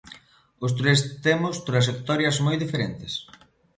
[0.65, 3.13] Os tres temos traxectorias moi diferentes.